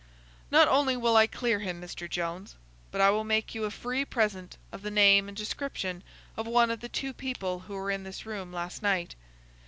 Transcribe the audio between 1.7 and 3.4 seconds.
Mr. Jones, but I will